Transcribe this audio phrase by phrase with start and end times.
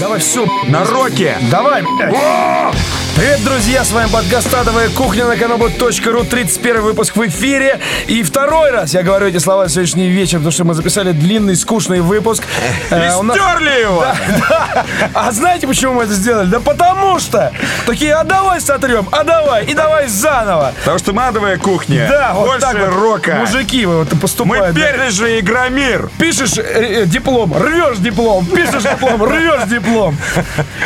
[0.00, 0.46] Давай все.
[0.66, 1.38] На роке.
[1.50, 2.14] Давай, блядь.
[3.16, 7.80] Привет, друзья, с вами подкаст «Адовая кухня» на kanabu.ru, 31 выпуск в эфире.
[8.08, 12.00] И второй раз я говорю эти слова сегодняшний вечер, потому что мы записали длинный, скучный
[12.02, 12.44] выпуск.
[12.90, 14.04] И Э, у нас- стерли его.
[14.48, 14.84] Да.
[15.14, 16.46] А знаете, почему мы это сделали?
[16.50, 17.52] Да потому что
[17.86, 20.72] такие, а давай сотрем, а давай, и давай заново.
[20.80, 22.06] Потому что мы адовая кухня.
[22.10, 22.88] Да, вот Больше так вот.
[23.00, 23.34] рока.
[23.36, 24.74] Мужики вы вот Мы поступают.
[24.76, 24.80] да.
[24.82, 26.10] перли же Игромир.
[26.18, 30.18] Пишешь э, э, диплом, рвешь диплом, пишешь диплом, рвешь диплом.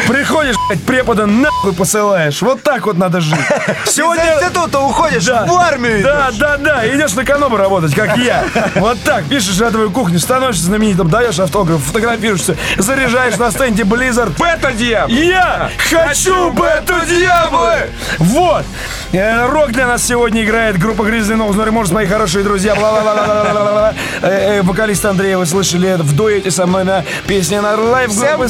[0.06, 1.72] Приходишь, блядь, препода нахуй
[2.20, 2.42] посылаешь.
[2.42, 3.38] Вот так вот надо жить.
[3.86, 4.24] Сегодня...
[4.24, 6.02] Из института уходишь Да, в армию.
[6.02, 8.44] Да, да, да, идешь на канобу работать, как я.
[8.76, 14.32] Вот так, пишешь на твою кухню, становишься знаменитым, даешь автограф, фотографируешься, заряжаешь на стенде Blizzard.
[14.38, 15.08] Бета Диаб.
[15.10, 17.90] Я хочу Бету Дьяблы!
[18.18, 18.64] Вот.
[19.12, 22.74] Э, Рок для нас сегодня играет группа Grizzly Knows No Remorse, мои хорошие друзья.
[22.74, 23.94] Бла-бла-бла-бла-бла-бла-бла.
[24.22, 28.48] Э, э, Вокалист Андрей вы слышали в дуэте со мной на песне на live группы.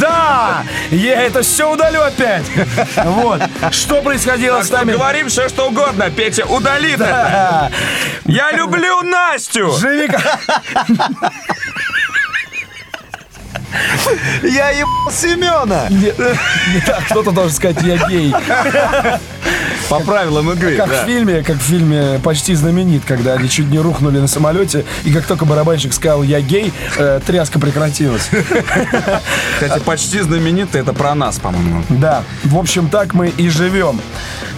[0.00, 0.64] Да!
[0.90, 2.44] Я это все удалю опять.
[3.04, 3.42] Вот.
[3.72, 4.92] Что происходило с нами?
[4.92, 6.10] говорим все, что угодно.
[6.10, 7.10] Петя удалит это.
[7.14, 7.70] А,
[8.24, 9.72] Я люблю Настю.
[9.78, 10.08] Живи
[14.42, 15.86] Я ебал Семена.
[15.90, 16.14] Не-
[16.74, 18.32] не так, кто-то должен сказать, я гей.
[19.88, 20.76] По правилам игры.
[20.76, 21.02] Как да.
[21.02, 25.12] в фильме, как в фильме «Почти знаменит», когда они чуть не рухнули на самолете, и
[25.12, 28.28] как только барабанщик сказал «я гей», э, тряска прекратилась.
[29.60, 30.80] Кстати, почти знаменитый.
[30.80, 31.84] Это про нас, по-моему.
[31.88, 34.00] Да, в общем, так мы и живем.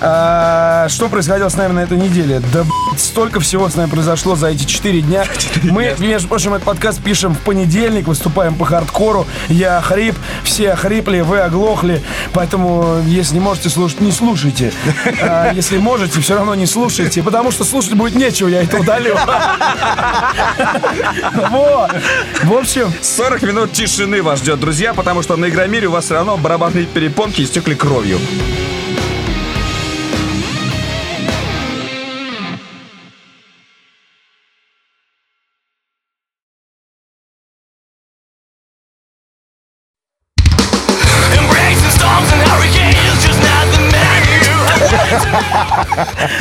[0.00, 2.40] А, что происходило с нами на этой неделе?
[2.52, 5.24] Да, блядь, столько всего с нами произошло за эти четыре дня.
[5.62, 9.26] Мы, между прочим, этот подкаст пишем в понедельник, выступаем по хардкору.
[9.48, 12.02] Я хрип, все охрипли, вы оглохли.
[12.32, 14.72] Поэтому, если не можете слушать, не слушайте.
[15.20, 19.16] А если можете, все равно не слушайте, потому что слушать будет нечего, я это удалю.
[21.50, 21.90] Вот.
[22.42, 26.14] В общем, 40 минут тишины вас ждет, друзья, потому что на Игромире у вас все
[26.14, 28.18] равно барабанные перепонки истекли кровью.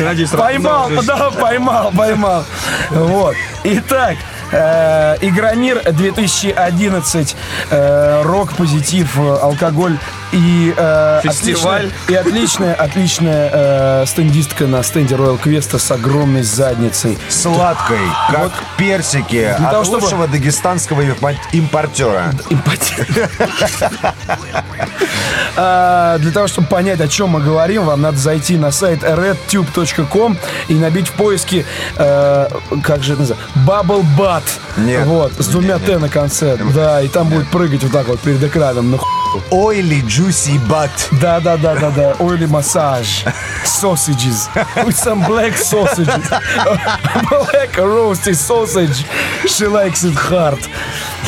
[0.07, 2.45] Надеюсь, Поймал, да, поймал, поймал.
[2.91, 3.35] Вот.
[3.65, 4.15] Итак,
[4.51, 7.35] э, Игромир 2011,
[7.69, 9.97] э, рок, позитив, э, алкоголь
[10.31, 11.87] и э, Фестиваль.
[11.87, 17.17] отличная- и отличная, отличная э, стендистка на стенде Royal Квеста с огромной задницей.
[17.29, 17.99] Сладкой,
[18.31, 22.31] как персики от того, чтобы- лучшего дагестанского импо- импортера.
[25.55, 30.37] А, Для того, чтобы понять, о чем мы говорим, вам надо зайти на сайт redtube.com
[30.67, 31.65] и набить в поиске,
[31.95, 32.47] э,
[32.83, 34.05] как же это называется, Bubble
[34.37, 34.43] Butt.
[34.77, 35.05] Нет.
[35.05, 36.57] Вот, с двумя Т на конце.
[36.73, 38.91] Да, и там будет прыгать вот так вот перед экраном.
[38.91, 38.99] Ну,
[39.51, 40.89] Oily juicy butt.
[41.21, 42.11] да, да, да, да, да.
[42.19, 43.25] Oily massage.
[43.65, 44.49] Sausages.
[44.75, 46.23] With some black sausages.
[47.29, 49.05] Black roasted sausage.
[49.45, 50.59] She likes it hard.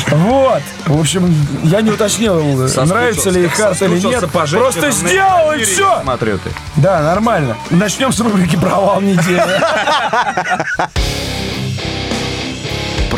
[0.08, 0.62] Вот.
[0.86, 1.32] В общем,
[1.64, 2.40] я не уточнил,
[2.84, 4.28] нравится ли хард или нет.
[4.30, 6.00] Просто сделал и все.
[6.02, 6.50] Смотрю ты.
[6.76, 7.56] Да, нормально.
[7.70, 9.60] Начнем с рубрики «Провал недели».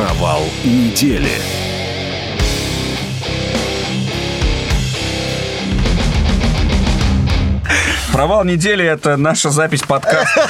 [0.02, 1.71] Провал недели.
[8.12, 10.46] Провал недели— это наша запись подкаста.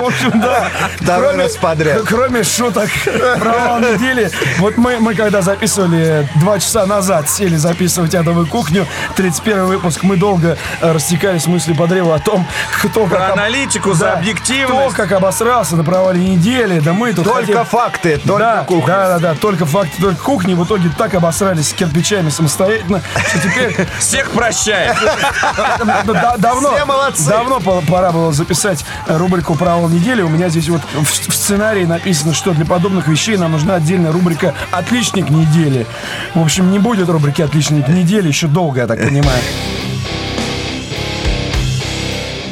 [0.00, 0.68] В общем, да.
[1.00, 2.02] Второй раз подряд.
[2.06, 2.90] Кроме шуток
[3.38, 4.30] провал недели.
[4.58, 8.86] Вот мы, мы когда записывали два часа назад, сели записывать «Адовую кухню»,
[9.16, 12.46] 31 выпуск, мы долго э, растекались мысли по древу о том,
[12.82, 13.28] кто Про как...
[13.30, 14.94] об- аналитику, за Да, Кто объективность.
[14.96, 16.80] как обосрался на провале недели.
[16.80, 18.86] Да мы тут Только хотим- факты, только да, кухня.
[18.94, 20.52] Да, да, да, только факты, только кухни.
[20.52, 24.94] В итоге так обосрались с кирпичами самостоятельно, что теперь Всех прощаем.
[26.32, 27.28] да- давно, Все молодцы.
[27.28, 30.22] давно по- пора было записать рубрику «Провал недели».
[30.22, 34.12] У меня здесь вот в, в сценарии написано, что для подобных вещей нам нужна отдельная
[34.12, 35.86] рубрика «Отличник недели».
[36.34, 39.40] В общем, не будет рубрики «Отличник недели» еще долго, я так понимаю.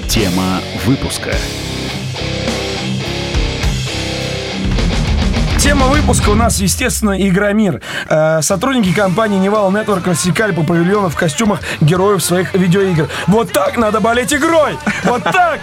[0.09, 1.35] Тема выпуска.
[5.65, 7.81] Тема выпуска у нас, естественно, Игромир.
[8.11, 13.09] Э, сотрудники компании Nival Network рассекали по павильону в костюмах героев своих видеоигр.
[13.29, 14.77] Вот так надо болеть игрой!
[15.05, 15.61] Вот так!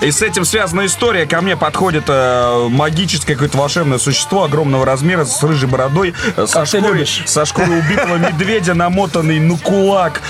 [0.00, 1.26] И с этим связана история.
[1.26, 6.64] Ко мне подходит э, магическое какое-то волшебное существо огромного размера с рыжей бородой, э, со,
[6.64, 10.22] шкурой, со шкурой убитого медведя, намотанный на кулак,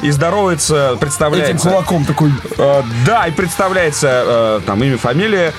[0.00, 1.52] и здоровается, представляется.
[1.52, 2.32] Этим кулаком такой.
[3.04, 5.52] Да, и представляется там имя, фамилия,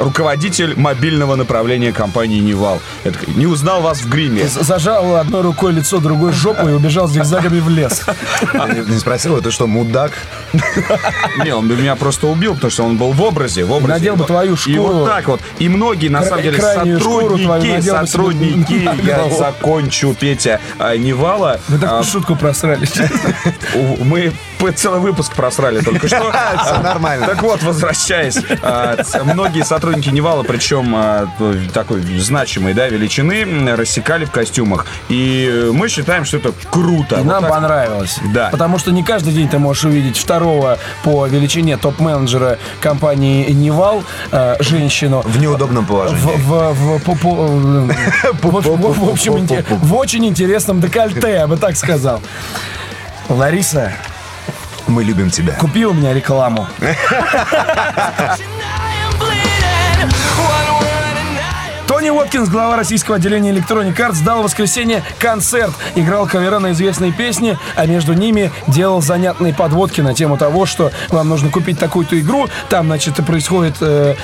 [0.00, 2.80] руководитель мобильного направления компании «Нивал».
[3.04, 4.46] Такой, не узнал вас в гриме.
[4.46, 8.02] З- Зажал одной рукой лицо, другой жопу и убежал зигзагами в лес.
[8.54, 10.12] Не, не спросил, ты что, мудак?
[11.44, 13.64] Не, он бы меня просто убил, потому что он был в образе.
[13.64, 13.92] В образе.
[13.94, 14.82] Надел бы твою И шкуру.
[14.82, 15.40] вот так вот.
[15.58, 21.60] И многие, на самом деле, сотрудники, сотрудники, я закончу, Петя, а, Нивала.
[21.68, 22.88] Вы а, такую шутку просрали.
[24.02, 24.32] Мы
[24.76, 26.32] целый выпуск просрали только что.
[26.64, 27.26] Все нормально.
[27.26, 31.28] Так вот, возвращаясь, а, многие сотрудники Невала, причем а,
[31.72, 34.86] такой значимой да, величины, рассекали в костюмах.
[35.08, 37.16] И мы считаем, что это круто.
[37.16, 37.50] И Вот нам так.
[37.50, 38.18] понравилось.
[38.32, 38.48] Да.
[38.50, 44.02] Потому что не каждый день ты можешь увидеть второго по величине топ-менеджера компании Нивал,
[44.60, 45.22] женщину.
[45.24, 46.36] В неудобном положении.
[48.42, 49.46] в, общем,
[49.82, 52.20] в очень интересном декольте, я бы так сказал.
[53.28, 53.92] Лариса,
[54.88, 55.52] Мы любим тебя.
[55.54, 56.66] купи у меня рекламу.
[61.86, 65.72] Тони Уоткинс, глава российского отделения Electronic Arts, дал в воскресенье концерт.
[65.94, 70.90] Играл кавера на известные песни, а между ними делал занятные подводки на тему того, что
[71.08, 72.48] вам нужно купить такую-то игру.
[72.70, 74.14] Там, значит, происходит э,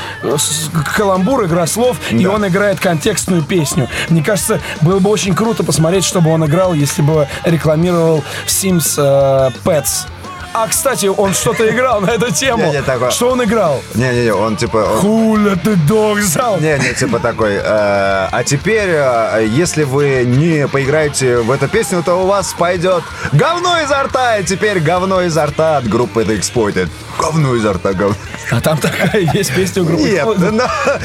[0.96, 3.88] каламбур, игра слов, и он играет контекстную песню.
[4.08, 9.50] Мне кажется, было бы очень круто посмотреть, чтобы он играл, если бы рекламировал Sims э,
[9.64, 10.13] Pets.
[10.56, 12.64] А, кстати, он что-то играл на эту тему.
[12.66, 13.82] Не-не, такое- Что он играл?
[13.94, 14.76] Не-не-не, он типа...
[14.78, 16.58] он- Хуля ты дог зал.
[16.60, 17.54] Не, не, типа такой.
[17.56, 23.02] э, а теперь, э, если вы не поиграете в эту песню, то у вас пойдет
[23.32, 26.88] говно изо рта, и теперь говно изо рта от группы The Exploited.
[27.18, 28.16] Говно изо рта, говно.
[28.50, 30.02] А там такая есть песня у группы.
[30.02, 30.62] Нет, ну,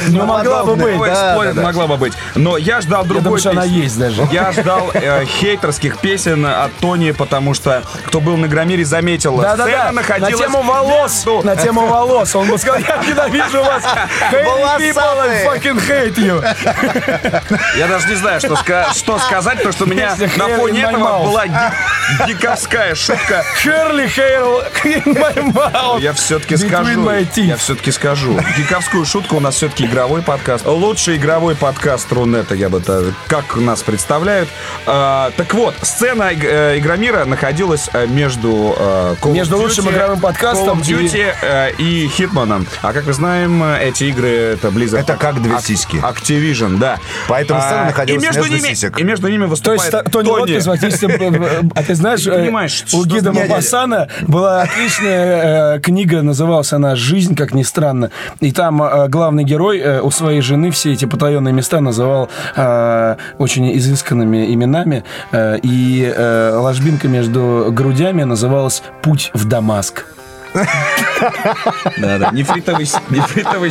[0.10, 1.68] Ну, могла бы быть, да, спорят, да, да.
[1.68, 2.14] могла бы быть.
[2.36, 3.78] Но я ждал другой думаю, что она песни.
[3.78, 4.28] есть даже.
[4.32, 9.38] Я ждал э, хейтерских песен от Тони, потому что кто был на Громире, заметил.
[9.38, 12.36] Да-да-да, сцена на находилась тему волос, между- на тему волос.
[12.36, 13.84] Он бы сказал, я ненавижу вас.
[14.32, 17.78] Hate people, I fucking hate you.
[17.78, 21.24] Я даже не знаю, что, ска- что сказать, потому что у меня на фоне этого
[21.24, 23.44] была ги- гиковская шутка.
[23.62, 25.99] Херли Хейл in my mouth.
[26.00, 27.10] Я все-таки скажу.
[27.36, 28.40] Я все-таки скажу.
[28.58, 30.66] Гиковскую шутку у нас все-таки игровой подкаст.
[30.66, 34.48] Лучший игровой подкаст Рунета, я бы даже, как нас представляют.
[34.86, 39.92] А, так вот, сцена э, Игромира находилась э, между э, Call of Между лучшим Duty,
[39.92, 42.66] игровым подкастом Call of Duty э, и Хитманом.
[42.82, 45.00] А как мы знаем, эти игры это Blizzard.
[45.00, 45.98] Это как две Ак- сиськи.
[45.98, 46.98] Activision, да.
[47.28, 48.98] Поэтому сцена А, находилась и между между ними, сисек.
[49.00, 53.04] И между ними То выступает есть та- Тони бы, э, а ты знаешь, понимаешь, у
[53.04, 53.34] Гида.
[53.34, 58.12] Мапассана была отличная книга, называлась она «Жизнь, как ни странно».
[58.42, 63.16] И там э, главный герой э, у своей жены все эти потаенные места называл э,
[63.40, 65.04] очень изысканными именами.
[65.32, 70.06] э, и э, ложбинка между грудями называлась «Путь в Дамаск».
[70.54, 72.30] Да, да.
[72.32, 72.86] Нефритовый,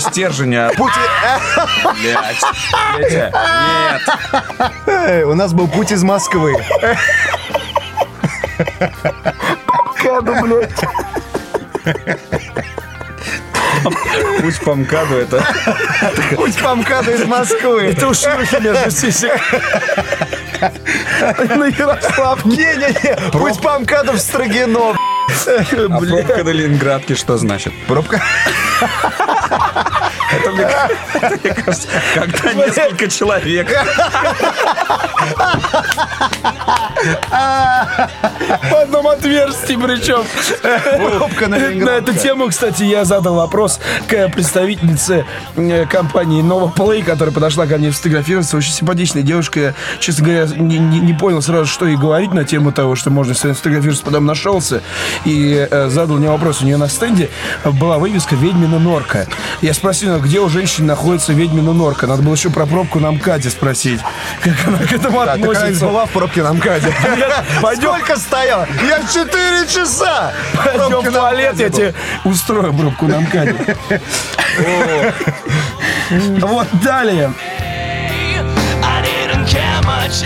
[0.00, 0.56] стержень.
[0.56, 2.42] а- Блядь.
[2.98, 3.32] Петя,
[3.78, 4.02] Нет.
[4.86, 6.54] Эй, у нас был путь из Москвы.
[14.40, 15.44] Путь по МКАДу это...
[16.36, 17.82] Путь по МКАДу из Москвы.
[17.92, 19.40] Это уж шлюхи между сисек.
[20.60, 22.44] На Ярослав.
[22.44, 24.96] Не-не-не, путь по МКАДу в Строгино.
[25.46, 27.72] А пробка на Ленинградке что значит?
[27.86, 28.22] Пробка.
[30.30, 30.62] Это, мне,
[31.14, 33.68] это, мне кажется, когда несколько человек...
[38.70, 40.24] В одном отверстии причем.
[41.18, 45.24] Пробка на эту тему, кстати, я задал вопрос к представительнице
[45.56, 48.56] э, компании Nova Play, которая подошла ко мне сфотографироваться.
[48.56, 49.60] Очень симпатичная девушка.
[49.60, 53.10] Я, честно говоря, не, не- не понял сразу, что ей говорить на тему того, что
[53.10, 54.04] можно сфотографироваться.
[54.04, 54.82] Потом нашелся
[55.24, 56.62] и э, задал мне вопрос.
[56.62, 57.30] У нее на стенде
[57.64, 59.26] была вывеска «Ведьмина норка».
[59.60, 62.06] Я спросил, где у женщин находится ведьмина норка.
[62.06, 64.00] Надо было еще про пробку на МКАДе спросить.
[64.42, 65.86] Как она к этому Да, относится.
[65.86, 66.92] была в пробке на МКАДе?
[67.76, 68.66] Сколько стоял?
[68.86, 70.32] Я 4 часа!
[70.56, 71.94] пойдем в туалет, я тебе
[72.24, 73.76] устрою пробку на МКАДе.
[76.40, 77.32] Вот далее.
[78.82, 80.24] I didn't care much.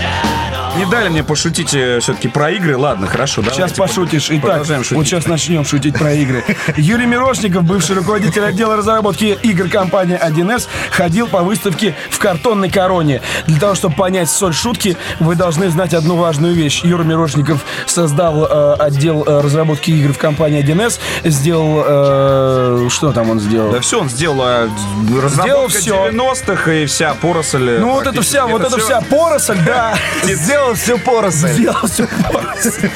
[0.76, 2.76] Не дали мне пошутить все-таки про игры.
[2.76, 3.42] Ладно, хорошо.
[3.42, 4.28] Сейчас пошутишь.
[4.30, 4.92] Итак, шутить.
[4.92, 6.44] вот сейчас начнем шутить про игры.
[6.76, 13.20] Юрий Мирошников, бывший руководитель отдела разработки игр компании 1С, ходил по выставке в картонной короне.
[13.46, 16.82] Для того, чтобы понять соль шутки, вы должны знать одну важную вещь.
[16.84, 21.82] Юра Мирошников создал э, отдел э, разработки игр в компании 1С, сделал...
[21.86, 23.72] э, что там он сделал?
[23.72, 24.68] Да все, он сделал э,
[25.22, 26.08] разработка всё.
[26.08, 27.68] 90-х и вся поросль.
[27.68, 29.94] э, Ну вот это вся, вот это вся поросль, да.
[30.22, 31.48] Сделал всю поросль.
[31.48, 32.90] Сделал всю поросль.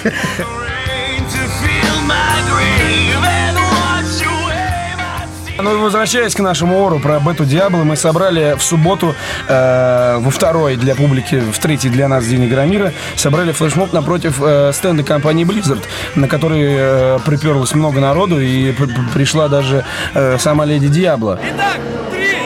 [5.58, 9.14] Ну и возвращаясь к нашему ору про Бету Диабло, мы собрали в субботу
[9.48, 14.72] э, во второй для публики, в третий для нас День Игромира, собрали флешмоб напротив э,
[14.74, 15.82] стенда компании Blizzard,
[16.14, 18.74] на который э, приперлось много народу и
[19.14, 21.40] пришла даже э, сама леди Диабло.
[21.42, 21.80] Итак,
[22.12, 22.45] три,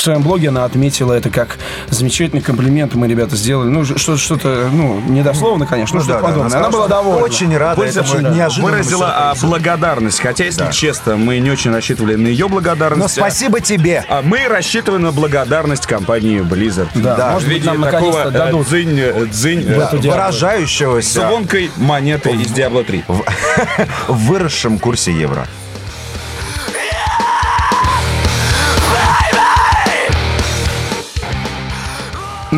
[0.00, 1.58] В своем блоге она отметила это как
[1.90, 3.68] замечательный комплимент мы, ребята, сделали.
[3.68, 6.56] Ну, что- что-то, ну, недословно, конечно, ну, Ну что-то да, да, подобное.
[6.56, 7.22] она Она была довольна.
[7.22, 10.20] Очень рада Пользователь этому неожиданному выразила а, благодарность.
[10.20, 13.02] Хотя, если честно, мы не очень рассчитывали на ее благодарность.
[13.02, 14.02] Но спасибо тебе.
[14.08, 16.88] А мы рассчитываем на благодарность компании Blizzard.
[16.94, 18.68] Да, Да, может быть, нам такого наконец-то э, дадут.
[18.68, 20.10] дзынь, э, дзынь, э, Diablo.
[20.12, 23.04] Выражающегося звонкой монеты из Diablo 3.
[24.08, 25.46] в выросшем курсе евро.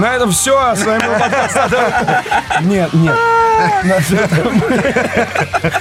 [0.02, 0.74] На этом все.
[0.74, 1.56] С вами был подкаст.
[2.62, 3.14] Нет, нет.
[3.84, 4.58] На этом,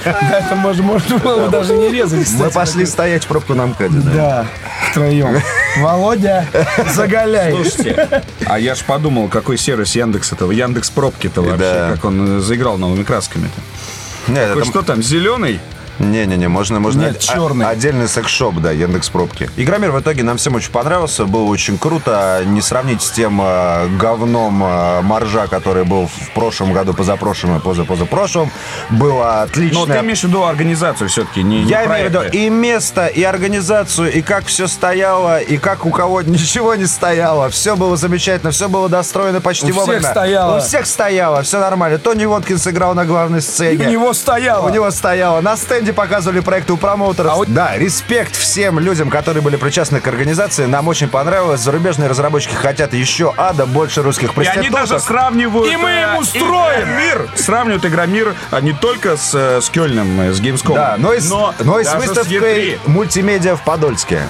[0.04, 2.28] на этом можно, можно было бы даже не резать.
[2.34, 3.98] Мы пошли стоять в пробку на МКАДе.
[3.98, 4.12] да.
[4.12, 4.46] Да,
[4.90, 5.42] втроем.
[5.78, 6.46] Володя,
[6.94, 7.52] заголяй.
[7.52, 12.40] Слушайте, а я ж подумал, какой сервис Яндекс этого, Яндекс пробки-то вообще, как он э,
[12.40, 14.30] заиграл новыми красками-то.
[14.32, 15.58] Нет, что там, зеленый?
[16.02, 17.66] Не-не-не, можно, можно Нет, чёрный.
[17.66, 19.48] отдельный секс-шоп, да, Яндекс Пробки.
[19.56, 22.42] Игромир в итоге нам всем очень понравился, было очень круто.
[22.44, 27.60] Не сравнить с тем э, говном э, моржа, который был в прошлом году, позапрошлом и
[27.60, 28.50] позапозапрошлом.
[28.90, 29.80] Было отлично.
[29.80, 32.38] Но ты имеешь в виду организацию все-таки, не, не Я имею в виду проекты.
[32.38, 37.48] и место, и организацию, и как все стояло, и как у кого ничего не стояло.
[37.48, 40.10] Все было замечательно, все было достроено почти У всех вовремя.
[40.10, 40.56] стояло.
[40.56, 41.98] У всех стояло, все нормально.
[41.98, 43.86] Тони Воткинс играл на главной сцене.
[43.86, 44.66] У него стояло.
[44.66, 45.40] У него стояло.
[45.40, 47.32] На стенде показывали проекты у промоутеров.
[47.32, 50.66] А вот- Да, респект всем людям, которые были причастны к организации.
[50.66, 51.60] Нам очень понравилось.
[51.60, 54.72] Зарубежные разработчики хотят еще ада, больше русских И они проституток.
[54.72, 55.72] даже сравнивают...
[55.72, 56.88] И мы э, им устроим!
[56.96, 57.28] мир.
[57.36, 61.20] Сравнивают Игромир а, не только с, э, с Кёльном, э, с Gamescom, Да, но и
[61.20, 62.78] с, но и с выставкой E3.
[62.86, 64.22] мультимедиа в Подольске.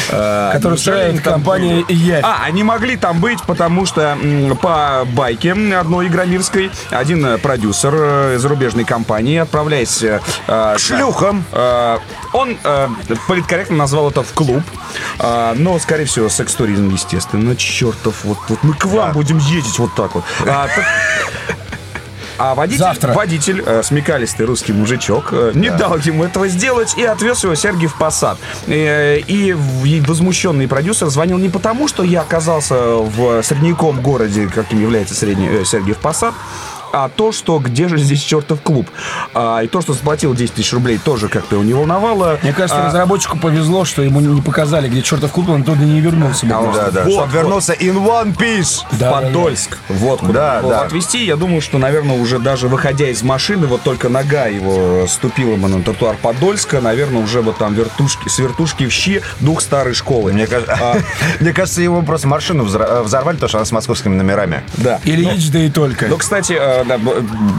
[0.10, 2.24] Который устраивает там компания Явь.
[2.24, 4.18] А, они могли там быть, потому что
[4.62, 10.02] по байке одной игромирской один э, продюсер э, зарубежной компании, отправляясь...
[10.04, 11.44] э, э, К шлюхам.
[11.52, 11.98] э,
[12.34, 12.88] он э,
[13.28, 14.62] политкорректно назвал это в клуб,
[15.20, 17.56] э, но, скорее всего, секс-туризм, естественно.
[17.56, 19.14] Чертов, вот, вот мы к вам Да.
[19.14, 20.24] будем ездить вот так вот.
[20.46, 20.86] А, так-
[22.38, 23.14] а водитель, Завтра.
[23.14, 27.88] водитель э, смекалистый русский мужичок, э, не дал ему этого сделать и отвез его Сергей
[27.88, 28.38] в Посад.
[28.68, 34.82] Э, и и возмущенный продюсер звонил не потому, что я оказался в средневековом городе, каким
[34.82, 36.34] является средний, э, Сергей в Посад,
[36.94, 38.90] а то, что где же здесь чертов клуб.
[39.34, 42.38] А, и то, что заплатил 10 тысяч рублей, тоже как-то его не волновало.
[42.44, 46.00] Мне кажется, А, разработчику повезло, что ему не показали, где чертов клуб, он туда не
[46.02, 46.46] вернулся.
[46.46, 46.86] бы просто.
[46.86, 47.04] Да, да.
[47.06, 48.82] Вот, Чтоб вернулся in one piece.
[48.92, 49.28] Да, да, да.
[49.28, 49.78] Подольск.
[49.90, 50.82] Вот куда Да, его да.
[50.82, 51.24] отвезти.
[51.26, 55.68] Я думаю, что, наверное, уже даже выходя из машины, вот только нога его ступила бы
[55.68, 60.34] на тротуар Подольска, наверное, уже вот там вертушки, с вертушки в щи дух старой школы.
[60.34, 60.98] Мне кажется, А,
[61.40, 64.64] мне кажется, его просто машину взорвали, потому что она с московскими номерами.
[64.78, 65.00] да.
[65.04, 66.08] Ильич, да и только.
[66.08, 67.00] Но, кстати, э, да,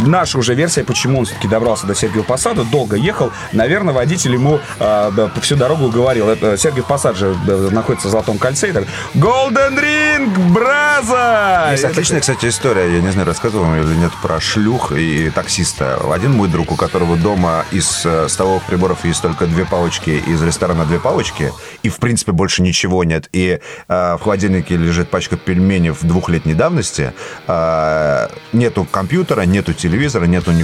[0.06, 3.32] наша уже версия, почему он все-таки добрался до Сергиева Посада, долго ехал.
[3.52, 6.28] Наверное, водитель ему э, да, всю дорогу говорил.
[6.28, 7.36] Это, Сергиев Посад же
[7.70, 8.70] находится в Золотом кольце.
[8.70, 8.84] И так,
[9.14, 11.68] Golden Ring, браза!
[11.72, 15.30] Есть И отличная, кстати, история, я не знаю, рассказывал вам или нет, про шлюх и
[15.30, 15.98] таксиста.
[16.12, 20.42] Один мой друг, у которого дома из э, столовых приборов есть только две палочки, из
[20.42, 23.28] ресторана две палочки, и, в принципе, больше ничего нет.
[23.32, 27.12] И э, в холодильнике лежит пачка пельменей двухлетней давности,
[27.46, 30.62] э, нету компьютера, нету телевизора, нету ни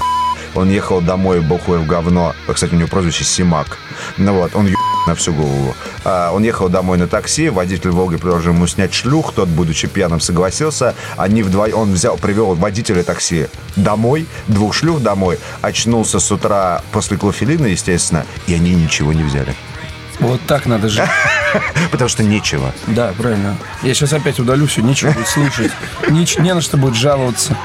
[0.54, 2.34] он ехал домой, бухой в говно.
[2.52, 3.78] Кстати, у него прозвище Симак.
[4.18, 5.74] Ну вот, он еб на всю голову.
[6.04, 10.20] А, он ехал домой на такси, водитель Волги предложил ему снять шлюх, тот, будучи пьяным,
[10.20, 10.94] согласился.
[11.16, 13.46] Они вдвоем, он взял, привел водителя такси
[13.76, 19.56] домой, двух шлюх домой, очнулся с утра после клофелина, естественно, и они ничего не взяли.
[20.20, 21.04] Вот так надо жить.
[21.90, 22.72] Потому что нечего.
[22.86, 23.56] Да, правильно.
[23.82, 25.72] Я сейчас опять удалю все, нечего будет слушать.
[26.08, 27.56] Не на что будет жаловаться.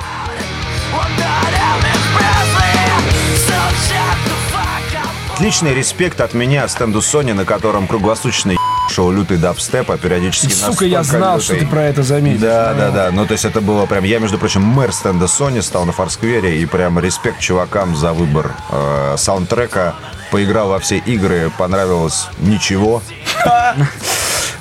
[5.40, 10.52] Отличный респект от меня стенду Sony, на котором круглосуточно еб шел лютый дабстеп, а периодически
[10.52, 11.64] Сука, я знал, что лютый.
[11.64, 12.42] ты про это заметишь.
[12.42, 13.12] Да, да, да.
[13.14, 14.04] Ну, то есть это было прям...
[14.04, 18.52] Я, между прочим, мэр стенда Sony стал на Форсквере, и прям респект чувакам за выбор
[18.70, 19.96] э, саундтрека.
[20.30, 23.02] Поиграл во все игры, понравилось ничего.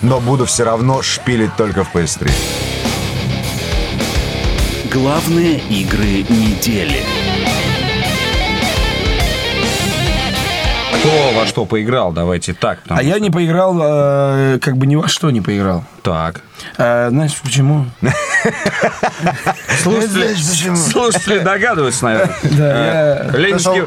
[0.03, 2.31] Но буду все равно шпилить только в PS3.
[4.93, 7.03] Главные игры недели.
[11.01, 12.13] Кто во что поиграл?
[12.13, 12.81] Давайте так.
[12.89, 15.85] А я что- не поиграл, э, как бы ни во что не поиграл.
[16.03, 16.41] Так.
[16.77, 17.87] А, знаешь почему?
[19.83, 20.35] Слушатели,
[20.77, 22.35] слушатели догадываются, наверное.
[22.43, 23.83] Да, Э, я- Ленинский,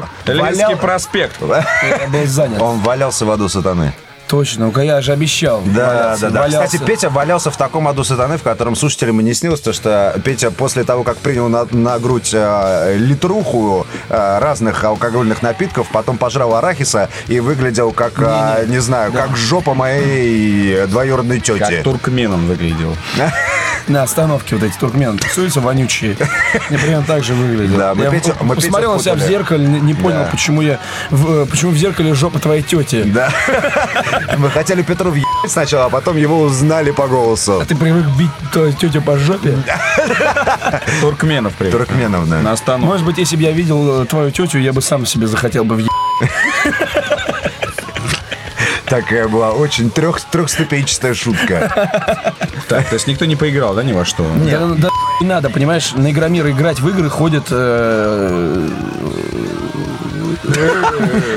[0.72, 1.36] валял- проспект.
[1.40, 2.60] Я был занят.
[2.62, 3.92] Он валялся в аду сатаны.
[4.32, 5.60] Точно, ну я же обещал.
[5.62, 6.40] Да, валяться, да, да.
[6.40, 6.64] валялся.
[6.64, 10.18] Кстати, Петя валялся в таком аду сатаны, в котором слушателям и не снилось, то что
[10.24, 16.16] Петя после того, как принял на, на грудь э, литруху э, разных алкогольных напитков, потом
[16.16, 21.58] пожрал арахиса и выглядел как, э, не знаю, как жопа моей двоюродной тети.
[21.58, 22.96] Как туркменом выглядел.
[23.88, 26.16] На остановке вот эти туркмены тусуются вонючие.
[26.70, 27.76] Мне примерно так же выглядел.
[27.76, 30.28] Да, мы я Петю- мы Петю посмотрел на себя в зеркале, не, не понял, Да.
[30.30, 30.78] почему я
[31.10, 33.02] в, э, почему в зеркале жопа твоей тети.
[33.02, 33.30] Да.
[34.38, 37.60] Мы хотели Петру въебать сначала, а потом его узнали по голосу.
[37.60, 39.56] А ты привык бить твою тетю по жопе?
[41.00, 41.72] Туркменов привет.
[41.72, 42.40] Туркменов, да.
[42.40, 42.86] На остановке.
[42.86, 45.76] Может быть, если бы я видел э, твою тетю, я бы сам себе захотел бы
[45.76, 45.92] въебать.
[48.86, 52.34] Такая была очень трех, трехступенчатая шутка.
[52.68, 54.24] Так, то есть никто не поиграл, да, ни во что?
[54.44, 54.88] Да, да
[55.20, 57.44] не надо, понимаешь, на Игромир играть в игры ходит...
[57.50, 58.68] э,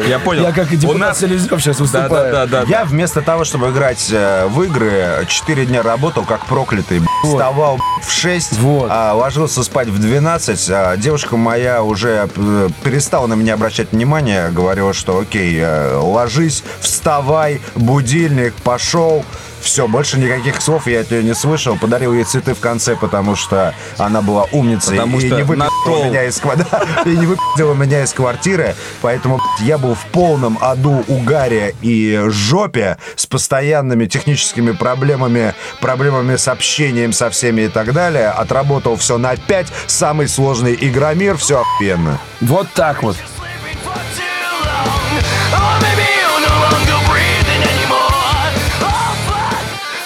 [0.07, 0.43] Я понял.
[0.43, 1.17] Я как и депутат.
[1.17, 2.47] Селезнев сейчас выступаю.
[2.67, 7.01] Я вместо того, чтобы играть э, в игры, 4 дня работал как проклятый.
[7.23, 8.89] Вставал в 6, Вот.
[8.91, 10.69] а, ложился спать в 12.
[10.69, 14.49] а девушка моя уже э, перестала на меня обращать внимание.
[14.51, 19.23] Говорила, что окей, э, ложись, вставай, будильник, пошел.
[19.61, 21.75] Все, больше никаких слов я от нее не слышал.
[21.75, 25.69] Подарил ей цветы в конце, потому что она была умницей Потому и что не выпила
[25.91, 26.05] нашел.
[26.05, 28.75] меня из ква- да, и не выпила меня из квартиры.
[29.01, 36.47] Поэтому я был в полном аду, угаре и жопе с постоянными техническими проблемами, проблемами с
[36.47, 38.29] общением со всеми и так далее.
[38.29, 39.67] Отработал все на 5.
[39.87, 41.37] Самый сложный игромир.
[41.37, 42.19] Все охуенно.
[42.41, 43.15] Вот так вот.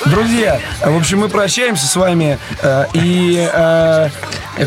[0.06, 4.10] Друзья, в общем, мы прощаемся с вами э, и э,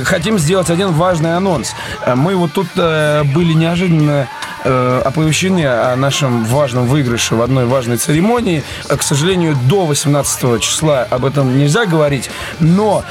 [0.05, 1.75] хотим сделать один важный анонс.
[2.05, 4.29] Э, Мы вот тут э, были неожиданно
[4.65, 8.63] э, оповещены о нашем важном выигрыше в одной важной церемонии.
[8.89, 13.05] К сожалению, до 18 числа об этом нельзя говорить, но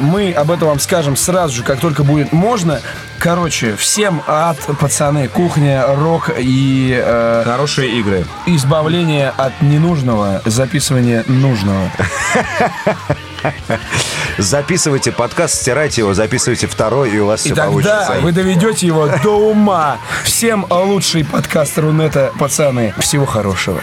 [0.00, 2.80] мы об этом вам скажем сразу же, как только будет можно.
[3.18, 8.24] Короче, всем ад, пацаны, кухня, рок и э, Хорошие игры.
[8.46, 11.90] избавление от ненужного, записывание нужного.
[14.38, 18.12] Записывайте подкаст, стирайте его, записывайте второй, и у вас И все тогда получится.
[18.20, 19.98] вы доведете его до ума.
[20.24, 22.94] Всем лучший подкаст Рунета, пацаны.
[22.98, 23.80] Всего хорошего.